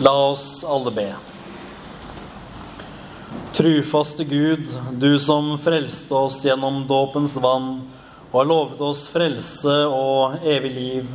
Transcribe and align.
La 0.00 0.10
oss 0.10 0.64
alle 0.66 0.90
be. 0.90 1.06
Trufaste 3.54 4.24
Gud, 4.24 4.66
du 4.98 5.20
som 5.22 5.52
frelste 5.62 6.14
oss 6.18 6.40
gjennom 6.42 6.80
dåpens 6.90 7.36
vann 7.38 7.76
og 8.32 8.40
har 8.40 8.48
lovet 8.50 8.82
oss 8.82 9.04
frelse 9.12 9.76
og 9.86 10.42
evig 10.42 10.72
liv. 10.74 11.14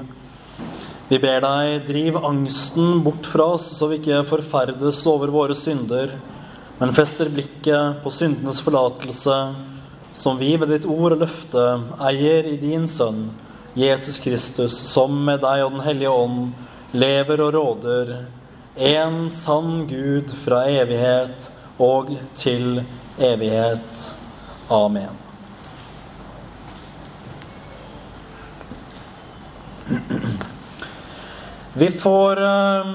Vi 1.12 1.20
ber 1.20 1.44
deg, 1.44 1.89
driv 1.89 2.21
angsten 2.23 3.04
bort 3.04 3.28
fra 3.28 3.50
oss, 3.57 3.68
så 3.76 3.92
vi 3.92 4.00
ikke 4.00 4.23
forferdes 4.31 5.04
over 5.11 5.36
våre 5.36 5.59
synder, 5.59 6.16
men 6.80 6.96
fester 6.96 7.27
blikket 7.27 8.00
på 8.00 8.16
syndenes 8.16 8.64
forlatelse, 8.64 9.39
som 10.16 10.39
vi 10.39 10.54
ved 10.55 10.71
ditt 10.71 10.88
ord 10.88 11.18
og 11.18 11.27
løfte 11.27 11.68
eier 12.07 12.48
i 12.48 12.55
din 12.64 12.88
Sønn, 12.88 13.25
Jesus 13.75 14.23
Kristus, 14.23 14.80
som 14.88 15.20
med 15.27 15.43
deg 15.43 15.68
og 15.68 15.75
Den 15.75 15.88
hellige 15.91 16.16
ånd 16.16 16.54
lever 16.96 17.43
og 17.43 17.57
råder 17.59 18.20
en 18.80 19.30
sann 19.30 19.88
Gud 19.88 20.32
fra 20.46 20.64
evighet 20.71 21.51
og 21.79 22.14
til 22.36 22.82
evighet. 23.19 24.15
Amen. 24.71 25.18
Vi 31.74 31.92
får 31.92 32.42
eh, 32.44 32.94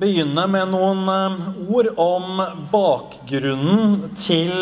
begynne 0.00 0.46
med 0.48 0.72
noen 0.72 1.04
eh, 1.12 1.38
ord 1.68 1.92
om 2.00 2.42
bakgrunnen 2.72 4.10
til 4.16 4.52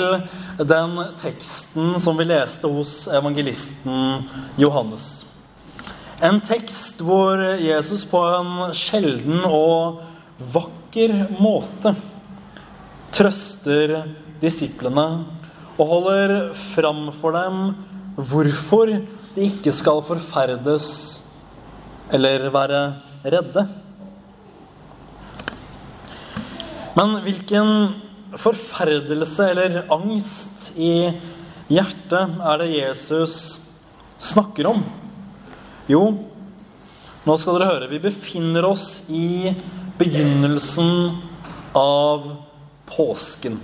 den 0.58 0.98
teksten 1.22 1.96
som 2.02 2.18
vi 2.18 2.26
leste 2.32 2.70
hos 2.70 3.06
evangelisten 3.14 4.28
Johannes. 4.58 5.26
En 6.18 6.40
tekst 6.42 6.98
hvor 7.06 7.38
Jesus 7.62 8.02
på 8.10 8.24
en 8.26 8.72
sjelden 8.74 9.44
og 9.46 10.02
vakker 10.38 11.14
måte 11.38 11.94
trøster 13.14 13.94
disiplene 14.42 15.06
og 15.78 15.90
holder 15.92 16.34
fram 16.74 17.08
for 17.18 17.34
dem 17.34 17.60
hvorfor 18.18 18.90
de 19.34 19.46
ikke 19.46 19.72
skal 19.74 20.02
forferdes 20.06 20.88
eller 22.14 22.48
være 22.54 22.80
redde. 23.28 23.64
Men 26.98 27.18
hvilken 27.22 27.72
forferdelse 28.38 29.50
eller 29.52 29.82
angst 29.94 30.72
i 30.74 31.10
hjertet 31.70 32.40
er 32.42 32.62
det 32.62 32.72
Jesus 32.72 33.36
snakker 34.18 34.72
om? 34.72 34.82
Jo, 35.88 36.02
nå 37.28 37.36
skal 37.38 37.58
dere 37.58 37.70
høre. 37.70 37.90
Vi 37.92 38.00
befinner 38.02 38.66
oss 38.66 39.04
i 39.08 39.52
begynnelsen 39.98 41.18
av 41.76 42.36
påsken. 42.86 43.58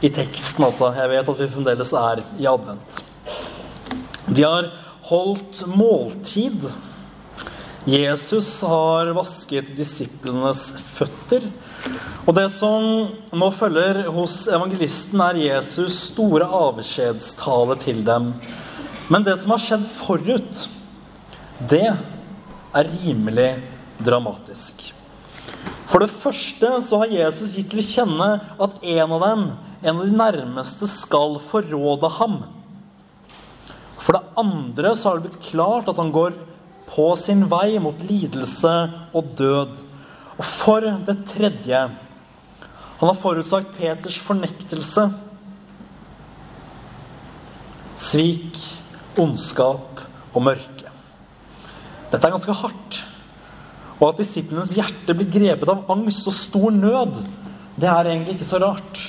I 0.00 0.08
teksten, 0.08 0.64
altså. 0.64 0.92
Jeg 0.96 1.10
vet 1.12 1.32
at 1.32 1.40
vi 1.42 1.48
fremdeles 1.52 1.92
er 1.92 2.22
i 2.40 2.46
advent. 2.48 3.02
De 4.30 4.44
har 4.46 4.70
holdt 5.10 5.64
måltid. 5.68 6.70
Jesus 7.88 8.60
har 8.64 9.10
vasket 9.16 9.72
disiplenes 9.76 10.70
føtter. 10.94 11.46
Og 12.28 12.36
det 12.36 12.46
som 12.52 12.84
nå 13.32 13.48
følger 13.56 14.04
hos 14.12 14.44
evangelisten, 14.52 15.20
er 15.24 15.40
Jesus' 15.40 15.98
store 16.12 16.46
avskjedstale 16.46 17.76
til 17.80 18.04
dem. 18.06 18.34
Men 19.10 19.26
det 19.26 19.38
som 19.40 19.56
har 19.56 19.64
skjedd 19.64 19.88
forut, 19.96 20.64
det 21.72 21.88
er 21.90 22.94
rimelig 23.02 23.50
dramatisk. 24.04 24.92
For 25.90 26.04
det 26.04 26.12
første 26.14 26.70
så 26.86 27.02
har 27.02 27.12
Jesus 27.12 27.56
gitt 27.56 27.72
til 27.72 27.82
kjenne 27.82 28.28
at 28.62 28.76
en 28.78 29.14
av 29.16 29.24
dem, 29.24 29.44
en 29.82 29.96
av 29.96 30.04
de 30.06 30.14
nærmeste, 30.14 30.86
skal 30.86 31.40
forråde 31.50 32.10
ham. 32.20 32.36
For 33.98 34.14
det 34.16 34.38
andre 34.38 34.94
så 34.96 35.10
har 35.10 35.18
det 35.18 35.28
blitt 35.28 35.50
klart 35.50 35.90
at 35.90 35.98
han 35.98 36.12
går 36.14 36.36
på 36.90 37.08
sin 37.18 37.42
vei 37.50 37.78
mot 37.82 37.98
lidelse 38.06 38.74
og 39.14 39.34
død. 39.38 39.82
Og 40.38 40.46
for 40.46 40.86
det 41.06 41.18
tredje 41.30 41.82
han 43.00 43.08
har 43.08 43.16
forutsagt 43.16 43.74
Peters 43.78 44.18
fornektelse. 44.20 45.06
Svik, 47.96 48.58
ondskap 49.18 50.02
og 50.34 50.42
mørke. 50.44 50.90
Dette 52.10 52.20
er 52.20 52.34
ganske 52.34 52.56
hardt. 52.62 53.00
Og 54.00 54.06
at 54.08 54.20
disiplenes 54.22 54.72
hjerte 54.76 55.14
blir 55.16 55.28
grepet 55.28 55.68
av 55.68 55.84
angst 55.92 56.28
og 56.30 56.36
stor 56.36 56.72
nød, 56.72 57.20
det 57.80 57.88
er 57.88 58.08
egentlig 58.08 58.38
ikke 58.38 58.48
så 58.48 58.60
rart. 58.62 59.02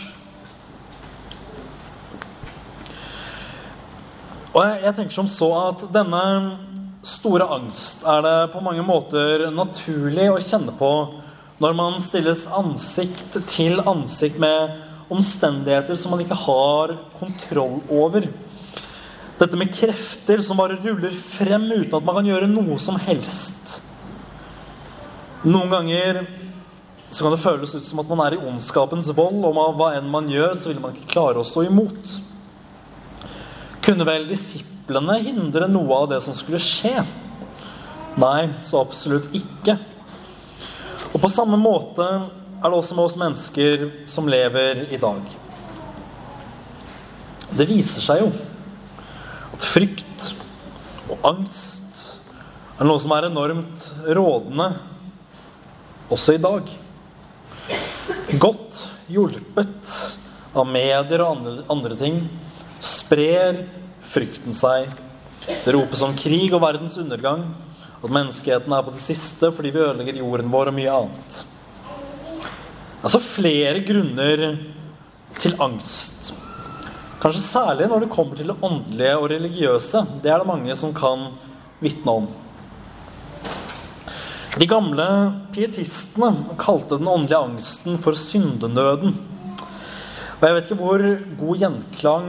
Og 4.51 4.59
jeg, 4.65 4.81
jeg 4.83 4.95
tenker 4.97 5.15
som 5.15 5.29
så 5.31 5.47
at 5.69 5.85
denne 5.95 6.23
store 7.07 7.47
angst 7.55 8.03
er 8.05 8.23
det 8.25 8.37
på 8.53 8.61
mange 8.61 8.83
måter 8.85 9.47
naturlig 9.55 10.27
å 10.29 10.41
kjenne 10.43 10.75
på 10.77 10.91
når 11.61 11.77
man 11.77 12.01
stilles 12.03 12.43
ansikt 12.57 13.37
til 13.49 13.79
ansikt 13.87 14.39
med 14.41 14.75
omstendigheter 15.11 15.97
som 15.99 16.13
man 16.13 16.23
ikke 16.23 16.37
har 16.43 16.95
kontroll 17.19 17.79
over. 17.91 18.27
Dette 19.39 19.57
med 19.57 19.71
krefter 19.73 20.43
som 20.45 20.59
bare 20.59 20.79
ruller 20.83 21.15
frem 21.15 21.69
uten 21.71 21.95
at 21.95 22.05
man 22.05 22.19
kan 22.19 22.29
gjøre 22.29 22.51
noe 22.51 22.77
som 22.81 22.99
helst. 23.01 23.79
Noen 25.41 25.71
ganger 25.73 26.25
så 27.11 27.23
kan 27.25 27.33
det 27.33 27.41
føles 27.41 27.73
ut 27.75 27.85
som 27.85 27.99
at 27.99 28.09
man 28.11 28.21
er 28.23 28.35
i 28.37 28.43
ondskapens 28.45 29.09
vold, 29.17 29.41
og 29.43 29.57
hva 29.79 29.87
enn 29.97 30.09
man 30.11 30.29
gjør, 30.31 30.53
så 30.55 30.69
vil 30.69 30.79
man 30.83 30.93
ikke 30.95 31.11
klare 31.15 31.41
å 31.41 31.47
stå 31.47 31.65
imot. 31.67 32.19
Kunne 33.81 34.05
vel 34.07 34.27
disiplene 34.29 35.17
hindre 35.25 35.67
noe 35.71 35.97
av 35.97 36.11
det 36.13 36.21
som 36.23 36.37
skulle 36.37 36.61
skje? 36.61 37.01
Nei, 38.21 38.51
så 38.67 38.83
absolutt 38.83 39.31
ikke. 39.35 39.75
Og 41.11 41.17
på 41.19 41.31
samme 41.31 41.57
måte 41.59 42.05
er 42.05 42.69
det 42.69 42.77
også 42.77 42.95
med 42.95 43.07
oss 43.07 43.17
mennesker 43.19 43.87
som 44.07 44.29
lever 44.29 44.85
i 44.93 44.99
dag. 45.01 45.25
Det 47.57 47.67
viser 47.67 48.05
seg 48.05 48.21
jo 48.21 48.29
at 49.51 49.65
frykt 49.67 50.29
og 51.11 51.25
angst 51.27 52.05
er 52.77 52.87
noe 52.87 53.01
som 53.01 53.11
er 53.17 53.27
enormt 53.27 53.89
rådende 54.05 54.69
også 56.11 56.35
i 56.35 56.41
dag. 56.41 56.67
Godt 58.39 58.79
hjulpet 59.11 59.95
av 60.55 60.67
medier 60.67 61.23
og 61.23 61.63
andre, 61.71 61.95
ting 61.99 62.25
sprer 62.83 63.63
frykten 64.11 64.55
seg. 64.55 64.89
Det 65.47 65.73
ropes 65.73 66.03
om 66.05 66.15
krig 66.17 66.51
og 66.53 66.61
verdens 66.63 66.97
undergang, 67.01 67.47
at 68.01 68.11
menneskeheten 68.11 68.73
er 68.73 68.83
på 68.85 68.93
det 68.95 69.03
siste 69.03 69.51
fordi 69.53 69.71
vi 69.73 69.83
ødelegger 69.83 70.21
jorden 70.21 70.51
vår 70.53 70.71
og 70.71 70.77
mye 70.77 70.99
annet. 70.99 71.41
Det 71.41 71.47
er 71.47 73.07
Altså 73.07 73.17
flere 73.23 73.79
grunner 73.81 74.43
til 75.41 75.55
angst. 75.63 76.33
Kanskje 77.21 77.41
særlig 77.41 77.87
når 77.89 78.03
det 78.03 78.11
kommer 78.13 78.37
til 78.37 78.51
det 78.51 78.57
åndelige 78.61 79.15
og 79.17 79.29
religiøse. 79.31 80.03
Det 80.21 80.29
er 80.29 80.41
det 80.41 80.49
mange 80.49 80.75
som 80.77 80.93
kan 80.93 81.31
vitne 81.81 82.13
om. 82.21 82.27
De 84.59 84.67
gamle 84.67 85.05
pietistene 85.55 86.57
kalte 86.59 86.97
den 86.99 87.07
åndelige 87.07 87.39
angsten 87.39 87.99
for 88.03 88.17
syndenøden. 88.19 89.13
Og 90.41 90.43
Jeg 90.43 90.55
vet 90.57 90.65
ikke 90.65 90.79
hvor 90.81 91.03
god 91.39 91.61
gjenklang 91.61 92.25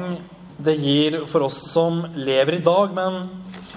det 0.63 0.77
gir 0.79 1.17
for 1.27 1.49
oss 1.49 1.57
som 1.73 2.05
lever 2.15 2.61
i 2.61 2.63
dag, 2.63 2.95
men 2.95 3.25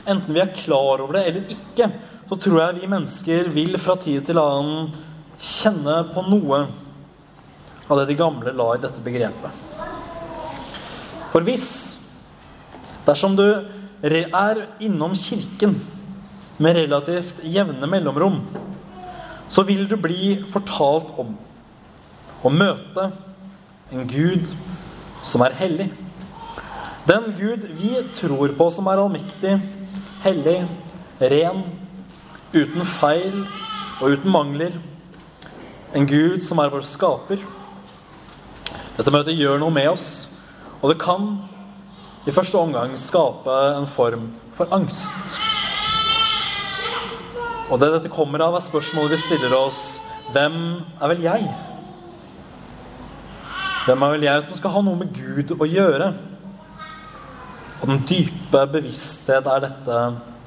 enten 0.06 0.36
vi 0.36 0.44
er 0.44 0.54
klar 0.54 1.02
over 1.02 1.18
det 1.18 1.24
eller 1.32 1.56
ikke, 1.56 1.88
så 2.30 2.38
tror 2.38 2.60
jeg 2.62 2.84
vi 2.84 2.92
mennesker 2.92 3.50
vil 3.56 3.80
fra 3.82 3.98
tid 3.98 4.28
til 4.30 4.38
annen 4.38 4.94
kjenne 5.42 5.98
på 6.14 6.28
noe 6.30 6.62
av 7.90 7.98
det 7.98 8.06
de 8.12 8.20
gamle 8.20 8.54
la 8.54 8.70
i 8.76 8.84
dette 8.86 9.02
begrepet. 9.02 9.66
For 11.34 11.42
hvis, 11.50 11.68
dersom 13.10 13.34
du 13.40 13.48
er 14.06 14.66
innom 14.86 15.18
kirken 15.18 15.80
med 16.58 16.78
relativt 16.78 17.42
jevne 17.44 17.88
mellomrom, 17.88 18.40
så 19.50 19.64
vil 19.64 19.86
du 19.90 19.96
bli 20.00 20.38
fortalt 20.52 21.12
om 21.22 21.36
å 22.46 22.52
møte 22.52 23.10
en 23.94 24.08
Gud 24.10 24.50
som 25.26 25.44
er 25.46 25.56
hellig. 25.60 25.90
Den 27.06 27.32
Gud 27.38 27.68
vi 27.78 27.94
tror 28.18 28.54
på 28.58 28.70
som 28.74 28.88
er 28.90 29.02
allmektig, 29.02 29.58
hellig, 30.26 30.60
ren, 31.22 31.64
uten 32.56 32.86
feil 32.98 33.44
og 34.02 34.16
uten 34.16 34.32
mangler. 34.32 34.78
En 35.96 36.08
Gud 36.10 36.42
som 36.44 36.60
er 36.60 36.72
vår 36.74 36.86
skaper. 36.88 37.44
Dette 38.96 39.12
møtet 39.12 39.38
gjør 39.38 39.60
noe 39.62 39.74
med 39.76 39.92
oss, 39.92 40.30
og 40.82 40.92
det 40.92 41.02
kan 41.04 41.36
i 42.26 42.34
første 42.34 42.58
omgang 42.58 42.96
skape 42.98 43.60
en 43.76 43.90
form 43.92 44.32
for 44.58 44.72
angst. 44.74 45.55
Og 47.66 47.80
det 47.82 47.90
dette 47.96 48.12
kommer 48.14 48.44
av, 48.46 48.58
er 48.58 48.66
spørsmålet 48.66 49.16
vi 49.16 49.24
stiller 49.24 49.56
oss 49.58 49.80
hvem 50.34 50.58
er 51.02 51.12
vel 51.12 51.24
jeg? 51.26 51.50
Hvem 53.86 54.06
er 54.06 54.16
vel 54.16 54.26
jeg 54.26 54.46
som 54.48 54.58
skal 54.58 54.74
ha 54.74 54.82
noe 54.86 54.98
med 54.98 55.14
Gud 55.14 55.54
å 55.58 55.68
gjøre? 55.70 56.12
Og 57.82 57.90
den 57.92 58.02
dype 58.10 58.64
bevissthet 58.74 59.46
er 59.50 59.66
dette. 59.66 60.02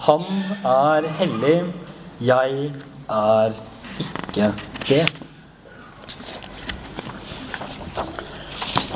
Han 0.06 0.26
er 0.66 1.06
hellig, 1.20 1.56
jeg 2.22 2.70
er 3.14 3.56
ikke 4.02 4.52
det. 4.88 5.02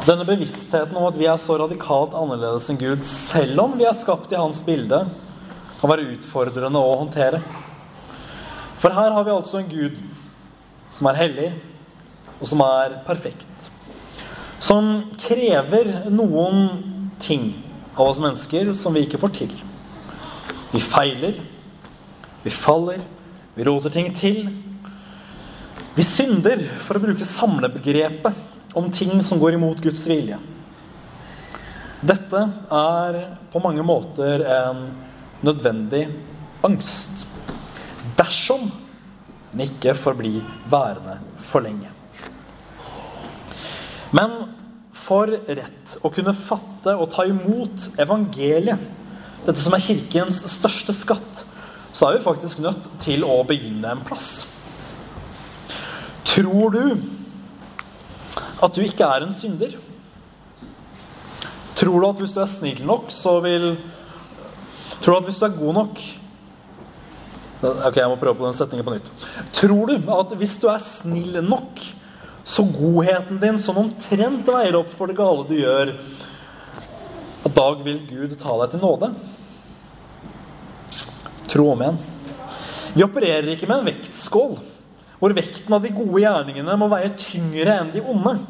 Denne 0.03 0.27
bevisstheten 0.27 0.97
om 0.99 1.07
at 1.07 1.19
vi 1.19 1.29
er 1.31 1.39
så 1.39 1.55
radikalt 1.61 2.15
annerledes 2.19 2.67
enn 2.71 2.79
Gud, 2.81 3.05
selv 3.07 3.63
om 3.63 3.77
vi 3.79 3.87
er 3.87 3.95
skapt 3.95 4.35
i 4.35 4.39
hans 4.39 4.59
bilde, 4.67 5.05
kan 5.79 5.91
være 5.91 6.09
utfordrende 6.17 6.83
å 6.83 6.97
håndtere. 7.05 7.39
For 8.83 8.91
her 8.91 9.15
har 9.15 9.25
vi 9.25 9.31
altså 9.31 9.61
en 9.61 9.71
Gud 9.71 10.01
som 10.91 11.07
er 11.07 11.21
hellig, 11.21 11.53
og 12.41 12.49
som 12.51 12.63
er 12.67 12.99
perfekt. 13.07 13.69
Som 14.63 14.89
krever 15.23 16.11
noen 16.11 16.67
ting 17.23 17.53
av 17.95 18.09
oss 18.09 18.19
mennesker 18.23 18.73
som 18.79 18.95
vi 18.97 19.05
ikke 19.07 19.21
får 19.23 19.35
til. 19.37 19.55
Vi 20.73 20.83
feiler, 20.83 21.39
vi 22.43 22.51
faller, 22.51 23.03
vi 23.55 23.67
roter 23.69 23.95
ting 23.95 24.11
til. 24.19 24.49
Vi 25.95 26.07
synder, 26.07 26.65
for 26.83 26.99
å 26.99 27.05
bruke 27.05 27.29
samlebegrepet 27.29 28.75
om 28.79 28.89
ting 28.91 29.15
som 29.23 29.39
går 29.39 29.59
imot 29.61 29.83
Guds 29.85 30.07
vilje. 30.11 30.41
Dette 32.03 32.47
er 32.67 33.19
på 33.53 33.63
mange 33.63 33.85
måter 33.87 34.43
en 34.43 34.89
nødvendig 35.45 36.09
angst. 36.67 37.29
Dersom 38.33 38.71
den 39.53 39.67
ikke 39.67 39.93
får 39.93 40.15
bli 40.17 40.39
værende 40.73 41.19
for 41.45 41.61
lenge. 41.61 41.91
Men 44.17 44.33
for 44.97 45.29
rett 45.29 45.97
å 46.01 46.11
kunne 46.13 46.33
fatte 46.33 46.95
og 46.97 47.11
ta 47.13 47.27
imot 47.29 47.91
evangeliet, 48.01 48.81
dette 49.45 49.61
som 49.61 49.77
er 49.77 49.85
kirkens 49.85 50.41
største 50.49 50.95
skatt, 50.97 51.43
så 51.93 52.09
er 52.09 52.17
vi 52.17 52.25
faktisk 52.25 52.63
nødt 52.65 52.89
til 53.05 53.27
å 53.29 53.37
begynne 53.45 53.93
en 53.93 54.01
plass. 54.07 54.47
Tror 56.33 56.73
du 56.73 56.97
at 58.65 58.73
du 58.73 58.81
ikke 58.87 59.05
er 59.05 59.27
en 59.27 59.37
synder? 59.37 59.77
Tror 61.77 62.01
du 62.01 62.09
at 62.09 62.25
hvis 62.25 62.33
du 62.33 62.41
er 62.41 62.49
snill 62.49 62.81
nok, 62.89 63.13
så 63.13 63.37
vil 63.45 63.75
Tror 65.03 65.19
du 65.19 65.19
at 65.19 65.29
hvis 65.29 65.41
du 65.43 65.49
er 65.51 65.57
god 65.59 65.81
nok 65.83 66.01
Ok, 67.63 68.01
jeg 68.01 68.11
må 68.11 68.19
prøve 68.19 68.35
på 68.41 68.47
den 68.49 68.57
setningen 68.57 68.87
på 68.87 68.97
nytt. 68.97 69.11
Tror 69.55 69.93
du 69.93 70.09
at 70.17 70.33
hvis 70.41 70.57
du 70.59 70.67
er 70.73 70.83
snill 70.83 71.39
nok, 71.47 71.79
så 72.43 72.65
godheten 72.67 73.39
din 73.39 73.61
som 73.63 73.79
omtrent 73.79 74.51
veier 74.51 74.81
opp 74.81 74.91
for 74.99 75.07
det 75.07 75.15
gale 75.21 75.47
du 75.47 75.55
gjør, 75.61 75.93
at 77.43 77.55
da 77.55 77.69
vil 77.85 78.01
Gud 78.09 78.35
ta 78.41 78.57
deg 78.65 78.75
til 78.75 78.83
nåde? 78.83 79.13
Tro 81.53 81.69
om 81.71 81.87
igjen. 81.87 82.03
Vi 82.97 83.07
opererer 83.07 83.55
ikke 83.55 83.71
med 83.71 83.83
en 83.83 83.91
vektskål 83.93 84.59
hvor 85.23 85.35
vekten 85.39 85.75
av 85.77 85.85
de 85.85 85.95
gode 85.95 86.19
gjerningene 86.19 86.75
må 86.81 86.89
veie 86.91 87.13
tyngre 87.15 87.77
enn 87.79 87.93
de 87.95 88.03
onde. 88.03 88.41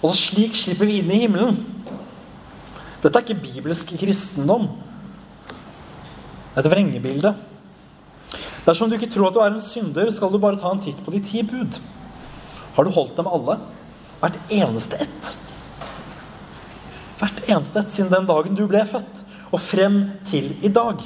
Og 0.00 0.14
så 0.14 0.16
Slik 0.30 0.56
slipper 0.56 0.88
vi 0.88 1.02
inn 1.02 1.12
i 1.12 1.24
himmelen. 1.26 1.58
Dette 3.02 3.20
er 3.20 3.24
ikke 3.26 3.42
bibelsk 3.42 3.92
kristendom. 4.00 4.70
Det 6.54 6.62
er 6.62 6.64
et 6.64 6.72
vrengebilde. 6.72 7.34
Dersom 8.64 8.88
du 8.88 8.96
ikke 8.96 9.10
tror 9.12 9.28
at 9.28 9.36
du 9.36 9.42
er 9.44 9.52
en 9.52 9.60
synder, 9.60 10.08
skal 10.12 10.32
du 10.32 10.40
bare 10.40 10.60
ta 10.60 10.72
en 10.72 10.80
titt 10.80 11.00
på 11.04 11.12
de 11.12 11.20
ti 11.24 11.42
bud. 11.44 11.80
Har 12.74 12.86
du 12.86 12.92
holdt 12.94 13.16
dem 13.18 13.28
alle? 13.28 13.58
Hvert 14.22 14.38
eneste 14.52 15.02
ett. 15.04 15.34
Hvert 17.20 17.44
eneste 17.44 17.82
ett 17.82 17.92
siden 17.92 18.12
den 18.12 18.28
dagen 18.28 18.56
du 18.56 18.64
ble 18.70 18.82
født, 18.88 19.20
og 19.54 19.60
frem 19.62 19.98
til 20.26 20.54
i 20.64 20.70
dag. 20.72 21.02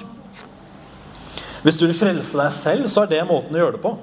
Hvis 1.64 1.76
du 1.80 1.88
vil 1.88 1.98
frelse 1.98 2.38
deg 2.38 2.54
selv, 2.54 2.86
så 2.88 3.02
er 3.02 3.10
det 3.10 3.26
måten 3.28 3.56
å 3.56 3.60
gjøre 3.60 3.76
det 3.76 3.82
på. 3.82 3.96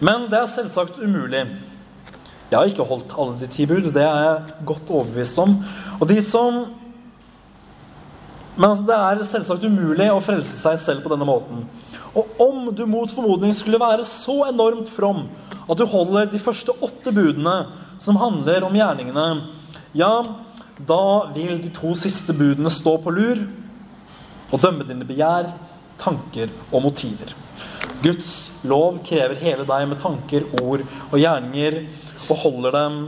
Men 0.00 0.30
det 0.32 0.38
er 0.40 0.48
selvsagt 0.50 0.98
umulig. 1.02 1.44
Jeg 2.50 2.58
har 2.58 2.70
ikke 2.70 2.86
holdt 2.88 3.12
alle 3.14 3.36
de 3.38 3.46
ti 3.52 3.66
bud, 3.68 3.92
det 3.94 4.02
er 4.02 4.24
jeg 4.24 4.64
godt 4.66 4.90
overbevist 4.90 5.38
om. 5.38 5.58
Og 6.00 6.08
de 6.10 6.18
som 6.24 6.64
Men 8.56 8.72
altså, 8.72 8.84
det 8.84 8.96
er 8.96 9.20
selvsagt 9.24 9.62
umulig 9.64 10.10
å 10.10 10.18
frelse 10.20 10.56
seg 10.58 10.74
selv 10.82 11.04
på 11.04 11.12
denne 11.12 11.24
måten. 11.24 11.62
Og 12.16 12.40
om 12.42 12.68
du 12.74 12.84
mot 12.90 13.10
formodning 13.12 13.54
skulle 13.54 13.80
være 13.80 14.06
så 14.08 14.42
enormt 14.48 14.90
from 14.90 15.26
at 15.70 15.78
du 15.78 15.86
holder 15.86 16.30
de 16.30 16.40
første 16.42 16.74
åtte 16.82 17.12
budene 17.14 17.56
som 18.02 18.18
handler 18.18 18.64
om 18.66 18.74
gjerningene, 18.74 19.26
ja, 19.94 20.12
da 20.88 21.04
vil 21.34 21.60
de 21.62 21.70
to 21.74 21.92
siste 21.98 22.34
budene 22.34 22.72
stå 22.72 22.96
på 23.04 23.12
lur 23.14 23.44
og 24.50 24.62
dømme 24.62 24.86
dine 24.88 25.06
begjær, 25.06 25.52
tanker 26.00 26.50
og 26.72 26.82
motiver. 26.88 27.34
Guds 28.00 28.50
lov 28.64 29.02
krever 29.04 29.36
hele 29.42 29.66
deg 29.68 29.88
med 29.90 30.00
tanker, 30.00 30.46
ord 30.62 30.82
og 31.10 31.18
gjerninger. 31.20 31.82
Og 32.30 32.38
holder, 32.38 32.74
dem, 32.76 32.98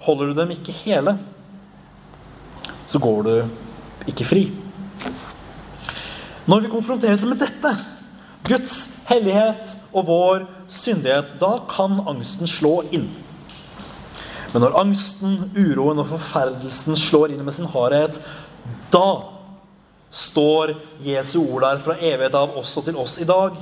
holder 0.00 0.30
du 0.30 0.38
dem 0.38 0.52
ikke 0.54 0.72
hele, 0.72 1.12
så 2.88 2.96
går 3.02 3.18
du 3.26 3.34
ikke 4.08 4.24
fri. 4.24 4.46
Når 6.48 6.64
vi 6.64 6.70
konfronteres 6.72 7.26
med 7.28 7.42
dette, 7.42 7.74
Guds 8.48 8.90
hellighet 9.06 9.76
og 9.92 10.08
vår 10.08 10.46
syndighet, 10.72 11.36
da 11.40 11.56
kan 11.70 12.00
angsten 12.10 12.48
slå 12.50 12.80
inn. 12.90 13.10
Men 14.52 14.64
når 14.66 14.78
angsten, 14.82 15.36
uroen 15.56 16.02
og 16.02 16.10
forferdelsen 16.10 16.98
slår 16.98 17.32
inn 17.32 17.44
med 17.44 17.54
sin 17.56 17.70
hardhet, 17.72 18.18
da 18.92 19.22
står 20.12 20.74
Jesu 21.06 21.38
ord 21.40 21.64
der 21.64 21.80
fra 21.86 21.96
evighet 21.96 22.36
av 22.36 22.58
også 22.60 22.84
til 22.84 22.98
oss 23.00 23.16
i 23.22 23.28
dag. 23.28 23.56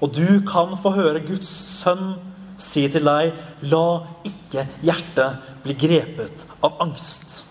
Og 0.00 0.14
du 0.16 0.40
kan 0.48 0.72
få 0.80 0.94
høre 0.96 1.20
Guds 1.26 1.50
sønn 1.82 2.14
si 2.60 2.86
til 2.92 3.04
deg, 3.08 3.34
la 3.72 4.00
ikke 4.28 4.66
hjertet 4.84 5.52
bli 5.64 5.76
grepet 5.80 6.46
av 6.64 6.80
angst. 6.84 7.42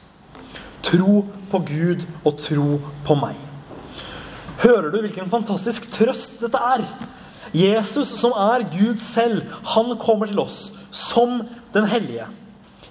Tro 0.86 1.22
på 1.52 1.62
Gud 1.68 2.06
og 2.24 2.40
tro 2.42 2.80
på 3.06 3.18
meg. 3.20 3.49
Hører 4.60 4.90
du 4.92 5.00
hvilken 5.00 5.30
fantastisk 5.32 5.88
trøst 5.94 6.42
dette 6.44 6.60
er? 6.60 6.84
Jesus, 7.56 8.12
som 8.20 8.36
er 8.36 8.66
Gud 8.70 9.00
selv, 9.02 9.42
han 9.72 9.96
kommer 10.02 10.30
til 10.30 10.42
oss 10.44 10.60
som 10.92 11.42
den 11.74 11.88
hellige. 11.90 12.28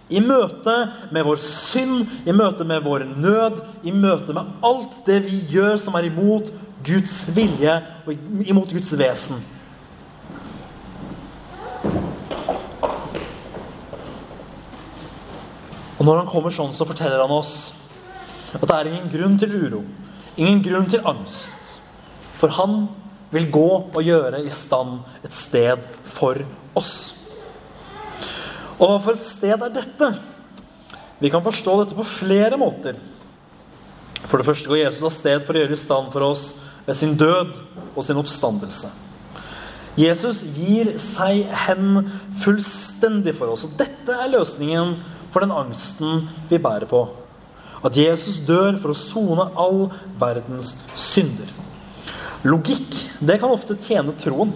I 0.09 0.23
møte 0.25 0.75
med 1.13 1.27
vår 1.27 1.37
synd, 1.43 2.09
i 2.25 2.33
møte 2.33 2.65
med 2.65 2.81
vår 2.87 3.05
nød, 3.21 3.61
i 3.85 3.93
møte 3.93 4.33
med 4.33 4.65
alt 4.65 4.97
det 5.07 5.21
vi 5.27 5.43
gjør 5.53 5.77
som 5.83 5.99
er 5.99 6.09
imot 6.09 6.49
Guds 6.87 7.21
vilje 7.37 7.75
og 8.07 8.49
imot 8.49 8.73
Guds 8.73 8.95
vesen. 8.99 9.43
Og 15.99 16.07
når 16.07 16.23
han 16.23 16.31
kommer 16.31 16.55
sånn, 16.55 16.73
så 16.73 16.87
forteller 16.89 17.21
han 17.21 17.35
oss 17.35 17.75
at 18.55 18.63
det 18.65 18.75
er 18.75 18.89
ingen 18.89 19.11
grunn 19.13 19.37
til 19.37 19.53
uro. 19.53 19.85
Ingen 20.39 20.63
grunn 20.65 20.87
til 20.89 21.05
angst. 21.05 21.58
For 22.39 22.55
han 22.55 22.87
vil 23.35 23.51
gå 23.53 23.69
og 23.91 24.01
gjøre 24.05 24.41
i 24.47 24.53
stand 24.55 25.03
et 25.27 25.35
sted 25.37 25.83
for 26.09 26.41
oss. 26.79 26.97
Og 28.79 29.01
for 29.03 29.17
et 29.17 29.27
sted 29.27 29.59
er 29.59 29.75
dette? 29.75 30.13
Vi 31.19 31.31
kan 31.33 31.43
forstå 31.43 31.75
dette 31.81 31.99
på 31.99 32.07
flere 32.07 32.59
måter. 32.61 32.99
For 34.27 34.39
det 34.39 34.47
første 34.47 34.71
går 34.71 34.85
Jesus 34.85 35.05
av 35.07 35.15
sted 35.15 35.45
for 35.47 35.55
å 35.57 35.63
gjøre 35.63 35.75
i 35.75 35.81
stand 35.81 36.11
for 36.15 36.27
oss 36.27 36.49
ved 36.87 36.97
sin 36.97 37.15
død 37.19 37.53
og 37.95 38.03
sin 38.07 38.19
oppstandelse. 38.19 38.91
Jesus 39.99 40.45
gir 40.55 40.93
seg 41.03 41.49
hen 41.67 42.05
fullstendig 42.43 43.35
for 43.39 43.51
oss. 43.51 43.67
Og 43.67 43.75
dette 43.81 44.15
er 44.15 44.31
løsningen 44.31 44.95
for 45.35 45.43
den 45.43 45.55
angsten 45.55 46.29
vi 46.51 46.61
bærer 46.63 46.87
på. 46.91 47.03
At 47.85 47.99
Jesus 47.99 48.39
dør 48.47 48.79
for 48.79 48.95
å 48.95 48.99
sone 48.99 49.49
all 49.59 49.89
verdens 50.19 50.77
synder. 50.99 51.51
Logikk 52.47 52.95
det 53.19 53.41
kan 53.43 53.51
ofte 53.51 53.77
tjene 53.83 54.15
troen 54.19 54.53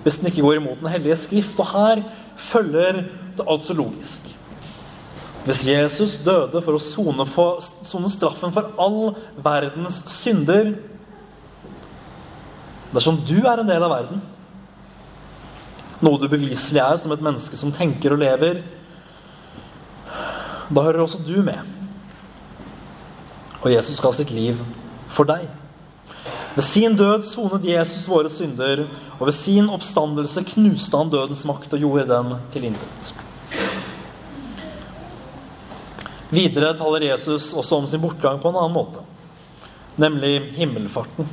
hvis 0.00 0.16
den 0.20 0.30
ikke 0.30 0.44
går 0.46 0.60
imot 0.60 0.78
Den 0.80 0.92
hellige 0.94 1.18
skrift. 1.20 1.58
Og 1.60 1.68
her 1.74 2.02
følger 2.40 3.02
det 3.36 3.44
altså 3.46 3.76
logisk. 3.76 4.28
Hvis 5.44 5.64
Jesus 5.66 6.18
døde 6.24 6.60
for 6.64 6.76
å 6.76 6.82
sone, 6.82 7.24
for, 7.28 7.60
sone 7.60 8.08
straffen 8.12 8.52
for 8.52 8.72
all 8.80 9.14
verdens 9.40 10.02
synder 10.12 10.74
Dersom 12.90 13.20
du 13.22 13.36
er 13.46 13.60
en 13.60 13.68
del 13.68 13.84
av 13.86 13.92
verden, 13.92 14.18
noe 16.02 16.18
du 16.18 16.24
beviselig 16.26 16.80
er 16.82 16.96
som 16.98 17.12
et 17.14 17.22
menneske 17.22 17.54
som 17.54 17.70
tenker 17.70 18.16
og 18.16 18.18
lever, 18.18 18.64
da 20.74 20.82
hører 20.82 21.04
også 21.04 21.20
du 21.22 21.36
med. 21.46 21.60
Og 23.60 23.70
Jesus 23.70 24.02
ga 24.02 24.10
sitt 24.16 24.32
liv 24.34 24.58
for 25.06 25.28
deg. 25.30 25.46
Ved 26.54 26.64
sin 26.66 26.96
død 26.98 27.22
sonet 27.28 27.66
Jesus 27.68 28.08
våre 28.10 28.30
synder, 28.32 28.82
og 29.20 29.28
ved 29.28 29.36
sin 29.36 29.68
oppstandelse 29.70 30.42
knuste 30.48 30.98
han 30.98 31.12
dødens 31.12 31.44
makt 31.46 31.76
og 31.76 31.84
gjorde 31.84 32.08
den 32.10 32.32
til 32.50 32.66
intet. 32.72 33.12
Videre 36.30 36.72
taler 36.78 37.06
Jesus 37.06 37.52
også 37.54 37.78
om 37.78 37.86
sin 37.90 38.02
bortgang 38.02 38.40
på 38.42 38.50
en 38.50 38.58
annen 38.58 38.74
måte, 38.74 39.04
nemlig 39.98 40.50
himmelfarten. 40.58 41.28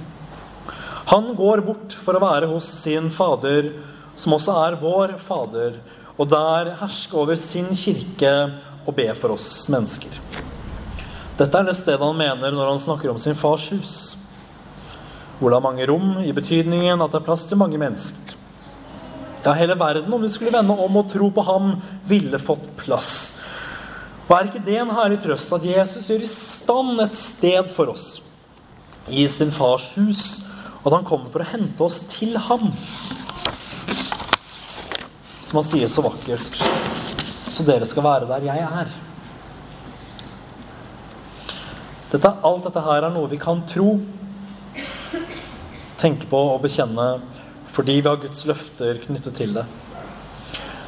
Han 1.10 1.32
går 1.38 1.64
bort 1.66 1.96
for 2.04 2.18
å 2.18 2.22
være 2.22 2.50
hos 2.52 2.70
sin 2.84 3.10
Fader, 3.14 3.72
som 4.18 4.36
også 4.38 4.54
er 4.68 4.78
vår 4.82 5.16
Fader, 5.24 5.80
og 6.18 6.30
der 6.30 6.76
herske 6.82 7.18
over 7.18 7.38
sin 7.42 7.70
kirke 7.78 8.34
og 8.86 8.94
be 8.98 9.10
for 9.18 9.34
oss 9.38 9.66
mennesker. 9.72 10.14
Dette 11.38 11.58
er 11.58 11.70
det 11.70 11.78
stedet 11.78 12.02
han 12.02 12.18
mener 12.18 12.54
når 12.54 12.74
han 12.74 12.82
snakker 12.82 13.14
om 13.14 13.22
sin 13.22 13.38
fars 13.38 13.70
hus 13.74 13.98
hvor 15.38 15.52
det 15.54 15.58
er 15.60 15.66
mange 15.66 15.88
rom, 15.90 16.18
i 16.26 16.34
betydningen 16.34 17.02
at 17.02 17.14
det 17.14 17.22
er 17.22 17.26
plass 17.28 17.46
til 17.50 17.60
mange 17.62 17.78
mennesker. 17.82 18.36
Ja, 19.46 19.54
hele 19.56 19.78
verden, 19.80 20.12
om 20.14 20.24
vi 20.24 20.32
skulle 20.34 20.52
vende 20.52 20.74
om 20.74 20.98
og 21.00 21.12
tro 21.12 21.30
på 21.32 21.44
ham, 21.46 21.76
ville 22.10 22.40
fått 22.42 22.66
plass. 22.80 23.12
Og 24.28 24.34
er 24.36 24.50
ikke 24.50 24.64
det 24.66 24.80
en 24.82 24.92
herlig 24.92 25.22
trøst 25.24 25.54
at 25.56 25.68
Jesus 25.68 26.10
gjør 26.10 26.26
i 26.26 26.32
stand 26.32 27.04
et 27.06 27.16
sted 27.16 27.70
for 27.76 27.94
oss 27.94 28.08
i 29.08 29.24
sin 29.32 29.54
fars 29.56 29.86
hus, 29.96 30.24
og 30.82 30.90
at 30.90 30.98
han 30.98 31.08
kommer 31.08 31.32
for 31.32 31.44
å 31.44 31.48
hente 31.48 31.86
oss 31.86 32.02
til 32.12 32.36
ham? 32.50 32.74
Som 35.48 35.62
han 35.62 35.68
sier 35.70 35.88
så 35.92 36.04
vakkert. 36.04 36.60
Så 37.48 37.64
dere 37.66 37.88
skal 37.88 38.04
være 38.04 38.28
der 38.28 38.50
jeg 38.50 38.66
er. 38.68 38.92
Dette, 42.12 42.34
alt 42.50 42.68
dette 42.68 42.84
her 42.84 43.06
er 43.08 43.16
noe 43.16 43.32
vi 43.32 43.40
kan 43.40 43.64
tro 43.68 43.96
tenke 46.02 46.30
på 46.30 46.40
og 46.54 46.64
bekjenne 46.66 47.08
fordi 47.74 48.00
vi 48.00 48.10
har 48.10 48.18
Guds 48.22 48.46
løfter 48.50 48.98
knyttet 49.04 49.36
til 49.38 49.52
det. 49.54 49.66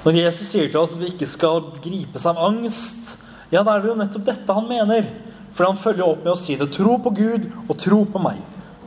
Når 0.02 0.16
Jesus 0.16 0.48
sier 0.50 0.70
til 0.72 0.80
oss 0.80 0.94
at 0.96 1.02
vi 1.02 1.12
ikke 1.12 1.28
skal 1.30 1.66
gripes 1.84 2.26
av 2.30 2.40
angst, 2.42 3.18
ja, 3.52 3.62
da 3.62 3.76
er 3.76 3.84
det 3.84 3.92
jo 3.92 3.98
nettopp 4.00 4.26
dette 4.26 4.56
han 4.56 4.70
mener. 4.70 5.06
For 5.54 5.68
han 5.68 5.78
følger 5.78 6.06
opp 6.06 6.24
med 6.24 6.34
å 6.34 6.40
si 6.40 6.56
det. 6.58 6.70
Tro 6.74 6.96
på 7.04 7.12
Gud 7.18 7.50
og 7.68 7.76
tro 7.82 8.00
på 8.10 8.22
meg. 8.24 8.40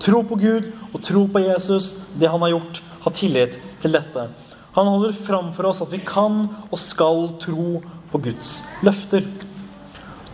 Tro 0.02 0.23
på 0.26 0.38
Gud 0.41 0.71
og 0.88 1.02
tro 1.05 1.26
på 1.31 1.43
Jesus, 1.45 1.93
det 2.19 2.31
han 2.33 2.43
har 2.43 2.55
gjort. 2.55 2.81
Ha 3.05 3.12
tillit 3.14 3.59
til 3.83 3.95
dette. 3.95 4.26
Han 4.73 4.88
holder 4.88 5.12
fram 5.26 5.50
for 5.55 5.69
oss 5.69 5.83
at 5.85 5.93
vi 5.93 6.00
kan 6.07 6.47
og 6.71 6.79
skal 6.81 7.26
tro 7.43 7.83
på 8.11 8.21
Guds 8.25 8.61
løfter. 8.87 9.26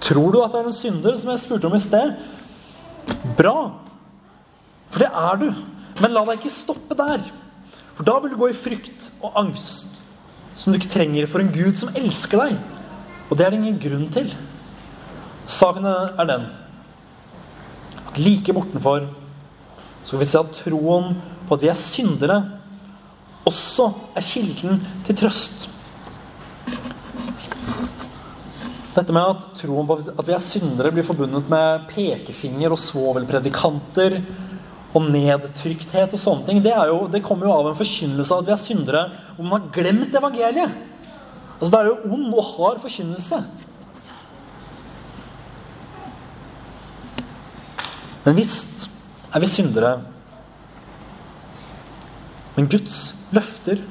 Tror 0.05 0.31
du 0.33 0.39
at 0.45 0.55
det 0.55 0.63
er 0.63 0.71
en 0.71 0.77
synder, 0.77 1.17
som 1.19 1.33
jeg 1.33 1.43
spurte 1.43 1.67
om 1.67 1.75
i 1.75 1.83
sted? 1.83 2.15
Bra. 3.39 3.57
For 4.93 5.03
det 5.03 5.11
er 5.11 5.43
du. 5.43 5.49
Men 6.03 6.15
la 6.15 6.25
deg 6.29 6.41
ikke 6.41 6.55
stoppe 6.55 6.97
der. 6.99 7.23
For 7.99 8.07
da 8.07 8.19
vil 8.23 8.35
du 8.35 8.41
gå 8.41 8.51
i 8.53 8.57
frykt 8.57 9.09
og 9.19 9.39
angst 9.41 9.97
som 10.59 10.73
du 10.73 10.79
ikke 10.79 10.91
trenger 10.91 11.29
for 11.31 11.43
en 11.43 11.53
Gud 11.55 11.79
som 11.79 11.95
elsker 11.99 12.43
deg. 12.43 12.59
Og 13.29 13.39
det 13.39 13.47
er 13.47 13.55
det 13.55 13.61
ingen 13.61 13.81
grunn 13.83 14.09
til. 14.15 14.31
Saken 15.49 15.87
er 15.89 16.29
den 16.29 16.49
at 18.09 18.19
like 18.21 18.55
bortenfor 18.57 19.07
skal 20.03 20.21
vi 20.21 20.29
se 20.29 20.41
at 20.41 20.55
troen 20.63 21.17
på 21.49 21.57
at 21.57 21.65
vi 21.65 21.71
er 21.71 21.79
syndere, 21.79 22.39
også 23.49 23.91
er 24.17 24.25
kilden 24.25 24.81
til 25.07 25.19
trøst. 25.19 25.69
Dette 28.97 29.15
med 29.15 29.23
at 29.23 29.47
troen 29.61 29.89
på 29.89 29.99
at 30.01 30.27
vi 30.27 30.35
er 30.37 30.43
syndere, 30.43 30.93
blir 30.95 31.07
forbundet 31.07 31.51
med 31.51 31.87
pekefinger 31.93 32.75
og 32.75 32.81
svovelpredikanter 32.83 34.19
og 34.97 35.05
nedtrykthet 35.13 36.15
og 36.17 36.21
sånne 36.21 36.47
ting, 36.47 36.61
det, 36.65 36.73
jo, 36.89 37.03
det 37.13 37.21
kommer 37.25 37.49
jo 37.49 37.55
av 37.55 37.71
en 37.71 37.79
forkynnelse 37.79 38.35
av 38.35 38.43
at 38.43 38.49
vi 38.49 38.55
er 38.55 38.63
syndere, 38.63 39.03
og 39.37 39.45
man 39.45 39.61
har 39.61 39.73
glemt 39.75 40.15
evangeliet. 40.17 40.77
Altså, 41.59 41.73
Da 41.73 41.81
er 41.81 41.89
det 41.89 41.93
jo 41.93 42.15
ond 42.17 42.35
og 42.35 42.47
hard 42.55 42.81
forkynnelse. 42.85 43.43
Men 48.25 48.37
visst 48.37 48.89
er 49.35 49.41
vi 49.41 49.51
syndere. 49.51 49.93
Men 52.57 52.69
Guds 52.69 53.15
løfter 53.33 53.83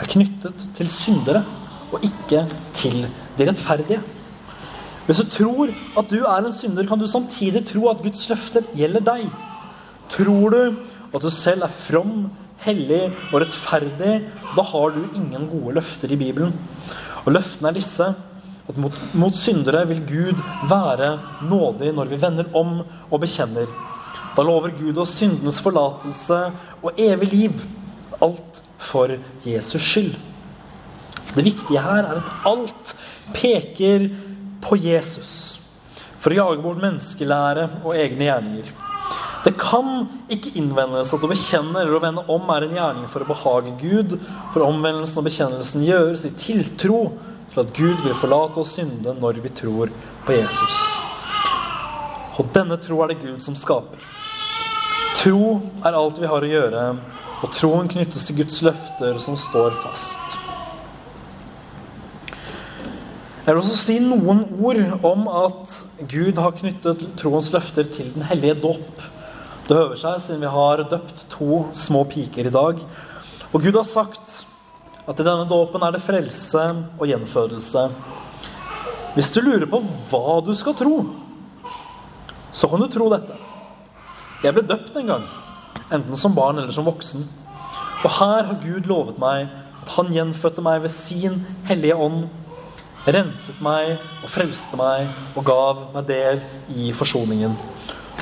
er 0.00 0.08
knyttet 0.08 0.64
til 0.76 0.88
syndere, 0.90 1.44
og 1.92 2.04
ikke 2.06 2.46
til 2.74 3.04
de 3.38 3.46
rettferdige. 3.48 4.00
Hvis 5.06 5.20
du 5.20 5.30
tror 5.30 5.70
at 5.98 6.10
du 6.10 6.20
er 6.22 6.38
en 6.38 6.52
synder, 6.52 6.86
kan 6.86 6.98
du 6.98 7.06
samtidig 7.06 7.64
tro 7.66 7.88
at 7.90 8.02
Guds 8.02 8.28
løfter 8.30 8.66
gjelder 8.78 9.00
deg. 9.00 9.24
Tror 10.10 10.54
du 10.54 10.62
at 11.14 11.22
du 11.22 11.30
selv 11.32 11.66
er 11.66 11.74
from, 11.86 12.30
hellig 12.64 13.06
og 13.30 13.40
rettferdig, 13.42 14.16
da 14.56 14.64
har 14.72 14.94
du 14.94 15.04
ingen 15.16 15.46
gode 15.50 15.78
løfter 15.78 16.12
i 16.12 16.18
Bibelen. 16.20 16.52
Og 17.24 17.32
løftene 17.34 17.70
er 17.70 17.78
disse 17.78 18.08
at 18.70 18.78
mot, 18.78 18.96
mot 19.16 19.36
syndere 19.36 19.82
vil 19.90 20.02
Gud 20.06 20.42
være 20.70 21.12
nådig 21.48 21.92
når 21.96 22.10
vi 22.12 22.20
vender 22.22 22.50
om 22.56 22.80
og 23.10 23.20
bekjenner. 23.22 23.70
Da 24.36 24.44
lover 24.46 24.74
Gud 24.78 24.98
oss 25.02 25.16
syndenes 25.18 25.60
forlatelse 25.62 26.40
og 26.82 27.00
evig 27.00 27.30
liv. 27.32 27.62
Alt 28.22 28.60
for 28.80 29.16
Jesus 29.46 29.82
skyld. 29.82 30.14
Det 31.34 31.46
viktige 31.46 31.82
her 31.82 32.04
er 32.04 32.20
at 32.20 32.46
alt 32.48 32.94
peker 33.34 34.08
på 34.62 34.76
Jesus 34.80 35.60
for 36.20 36.32
å 36.32 36.36
jage 36.36 36.62
bort 36.62 36.80
menneskelære 36.82 37.66
og 37.80 37.94
egne 37.96 38.26
gjerninger. 38.26 38.79
Det 39.44 39.54
kan 39.56 40.04
ikke 40.28 40.52
innvendes 40.60 41.14
at 41.16 41.22
å 41.24 41.30
bekjenne 41.30 41.80
eller 41.80 41.96
å 41.96 42.02
vende 42.02 42.24
om 42.32 42.50
er 42.52 42.66
en 42.66 42.74
gjerning 42.76 43.06
for 43.08 43.24
å 43.24 43.28
behage 43.30 43.72
Gud, 43.80 44.18
for 44.52 44.66
omvendelsen 44.66 45.22
og 45.22 45.28
bekjennelsen 45.30 45.84
gjøres 45.86 46.26
i 46.28 46.32
tiltro 46.36 47.06
til 47.50 47.62
at 47.62 47.72
Gud 47.76 48.02
vil 48.04 48.18
forlate 48.20 48.60
oss 48.60 48.74
synde 48.76 49.14
når 49.16 49.40
vi 49.44 49.52
tror 49.62 49.92
på 50.26 50.36
Jesus. 50.36 50.82
Og 52.36 52.52
denne 52.54 52.76
tro 52.80 53.00
er 53.02 53.12
det 53.12 53.22
Gud 53.22 53.40
som 53.44 53.56
skaper. 53.58 54.04
Tro 55.20 55.56
er 55.84 55.96
alt 55.96 56.20
vi 56.20 56.28
har 56.30 56.44
å 56.44 56.52
gjøre, 56.52 56.84
og 57.40 57.56
troen 57.56 57.88
knyttes 57.90 58.28
til 58.28 58.42
Guds 58.42 58.60
løfter 58.64 59.18
som 59.24 59.36
står 59.40 59.74
fast. 59.80 60.36
Jeg 63.40 63.56
vil 63.56 63.62
også 63.64 63.78
si 63.80 63.96
noen 64.04 64.44
ord 64.60 65.06
om 65.08 65.24
at 65.32 65.72
Gud 66.12 66.36
har 66.38 66.52
knyttet 66.54 67.06
troens 67.18 67.48
løfter 67.54 67.88
til 67.88 68.12
den 68.14 68.28
hellige 68.28 68.60
dåp. 68.62 69.00
Det 69.70 69.76
høver 69.78 69.98
seg, 70.00 70.16
siden 70.18 70.40
vi 70.42 70.48
har 70.50 70.80
døpt 70.90 71.20
to 71.30 71.60
små 71.78 72.00
piker 72.10 72.48
i 72.48 72.50
dag. 72.50 72.80
Og 73.54 73.62
Gud 73.62 73.76
har 73.78 73.86
sagt 73.86 74.40
at 75.06 75.20
i 75.22 75.22
denne 75.22 75.44
dåpen 75.46 75.84
er 75.86 75.94
det 75.94 76.00
frelse 76.02 76.64
og 76.96 77.04
gjenfødelse. 77.06 77.84
Hvis 79.14 79.30
du 79.30 79.38
lurer 79.44 79.68
på 79.70 79.78
hva 80.10 80.40
du 80.42 80.50
skal 80.58 80.74
tro, 80.74 80.96
så 82.50 82.66
kan 82.66 82.82
du 82.82 82.88
tro 82.90 83.06
dette. 83.14 83.38
Jeg 84.42 84.56
ble 84.56 84.66
døpt 84.66 84.98
en 84.98 85.14
gang, 85.14 85.30
enten 85.86 86.18
som 86.18 86.34
barn 86.34 86.58
eller 86.58 86.74
som 86.74 86.90
voksen. 86.90 87.22
Og 88.02 88.10
her 88.18 88.50
har 88.50 88.60
Gud 88.66 88.90
lovet 88.90 89.22
meg 89.22 89.46
at 89.84 89.94
han 90.00 90.10
gjenfødte 90.10 90.66
meg 90.66 90.82
ved 90.82 90.96
sin 90.96 91.44
hellige 91.70 91.94
ånd, 91.94 92.24
renset 93.06 93.62
meg 93.62 94.00
og 94.24 94.34
frelste 94.34 94.82
meg 94.82 95.06
og 95.36 95.46
gav 95.46 95.86
meg 95.94 96.10
del 96.10 96.42
i 96.74 96.90
forsoningen. 96.90 97.54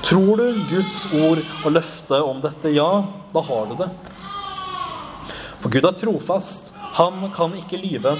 Tror 0.07 0.39
du 0.39 0.61
Guds 0.71 1.01
ord 1.19 1.41
og 1.65 1.73
løfte 1.75 2.21
om 2.23 2.39
dette? 2.43 2.71
Ja, 2.75 2.91
da 3.33 3.43
har 3.45 3.67
du 3.69 3.75
det. 3.81 3.89
For 5.59 5.73
Gud 5.73 5.89
er 5.89 5.97
trofast. 5.99 6.73
Han 6.99 7.27
kan 7.35 7.57
ikke 7.59 7.81
lyve. 7.81 8.15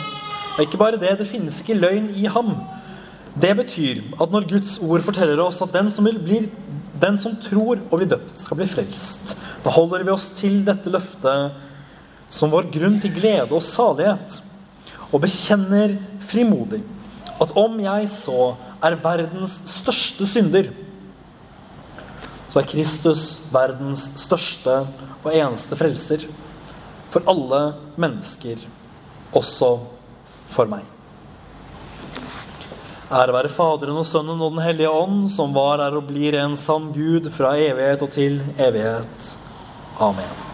Og 0.57 0.65
ikke 0.65 0.81
bare 0.81 0.99
det, 0.99 1.15
det 1.21 1.29
finnes 1.31 1.61
ikke 1.63 1.79
løgn 1.79 2.11
i 2.19 2.27
ham. 2.27 2.57
Det 3.39 3.55
betyr 3.61 4.03
at 4.19 4.33
når 4.35 4.49
Guds 4.51 4.79
ord 4.83 5.05
forteller 5.07 5.39
oss 5.45 5.61
at 5.63 5.75
den 5.75 5.91
som, 5.95 6.09
blir, 6.25 6.49
den 6.99 7.19
som 7.21 7.37
tror 7.45 7.79
og 7.79 7.95
blir 8.01 8.11
døpt, 8.11 8.35
skal 8.43 8.59
bli 8.59 8.67
frelst, 8.67 9.37
da 9.63 9.71
holder 9.71 10.03
vi 10.03 10.15
oss 10.15 10.33
til 10.39 10.65
dette 10.67 10.91
løftet 10.91 11.55
som 12.35 12.51
vår 12.51 12.67
grunn 12.75 12.99
til 13.01 13.15
glede 13.15 13.55
og 13.55 13.63
salighet, 13.65 14.41
og 15.15 15.23
bekjenner 15.23 15.95
frimodig 16.29 16.83
at 17.39 17.55
om 17.57 17.79
jeg 17.81 18.09
så 18.11 18.51
er 18.85 18.99
verdens 19.01 19.55
største 19.71 20.27
synder, 20.29 20.73
så 22.49 22.61
er 22.61 22.69
Kristus 22.69 23.25
verdens 23.53 24.09
største 24.21 24.81
og 25.23 25.33
eneste 25.33 25.77
frelser. 25.79 26.25
For 27.13 27.25
alle 27.29 27.61
mennesker, 28.01 28.61
også 29.37 29.75
for 30.53 30.69
meg. 30.71 30.85
Ære 33.09 33.33
være 33.33 33.53
Faderen 33.53 33.97
og 33.97 34.05
Sønnen 34.05 34.43
og 34.45 34.53
Den 34.53 34.65
hellige 34.65 34.91
ånd, 34.93 35.31
som 35.33 35.55
var, 35.57 35.81
er 35.81 35.97
og 35.97 36.05
blir 36.11 36.37
en 36.37 36.59
sann 36.61 36.91
Gud 36.93 37.31
fra 37.33 37.55
evighet 37.57 38.05
og 38.05 38.13
til 38.13 38.43
evighet. 38.61 39.33
Amen. 40.01 40.48